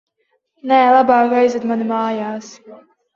Nē, 0.71 0.79
labāk 0.95 1.35
aizved 1.39 1.67
mani 1.73 1.87
mājās. 1.91 2.49